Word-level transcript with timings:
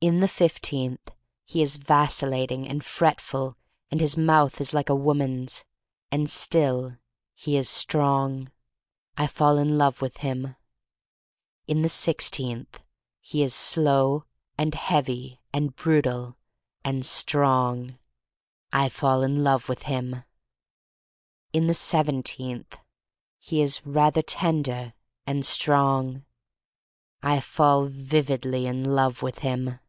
In 0.00 0.20
the 0.20 0.28
fifteenth 0.28 1.10
he 1.44 1.60
is 1.60 1.74
vacillating 1.76 2.68
and 2.68 2.84
fretful 2.84 3.56
and 3.90 4.00
his 4.00 4.16
mouth 4.16 4.60
is 4.60 4.72
like 4.72 4.88
a 4.88 4.94
wo 4.94 5.12
man's— 5.12 5.64
and 6.12 6.30
still 6.30 6.96
he 7.34 7.56
is 7.56 7.68
strong. 7.68 8.52
I 9.16 9.26
fall 9.26 9.58
in 9.58 9.76
love 9.76 10.00
with 10.00 10.18
him. 10.18 10.54
In 11.66 11.82
the 11.82 11.88
sixteenth 11.88 12.80
he 13.20 13.42
is 13.42 13.56
slow 13.56 14.22
and 14.56 14.72
heavy 14.76 15.40
THE 15.52 15.72
STORY 15.76 15.98
OF 15.98 16.02
MARY 16.04 16.04
MAC 16.04 16.06
LANE 16.14 17.02
255 17.02 17.02
and 17.02 17.02
brutal— 17.02 17.02
and 17.02 17.04
strong. 17.04 17.98
I 18.72 18.88
fall 18.88 19.22
in 19.24 19.42
love 19.42 19.68
with 19.68 19.82
him. 19.82 20.22
In 21.52 21.66
the 21.66 21.74
seventeenth 21.74 22.78
he 23.36 23.60
is 23.62 23.84
rather 23.84 24.22
ten 24.22 24.62
der— 24.62 24.92
and 25.26 25.44
strong. 25.44 26.24
I 27.20 27.40
fall 27.40 27.86
vividly 27.86 28.66
in 28.66 28.84
love 28.84 29.22
with 29.22 29.40
him. 29.40 29.80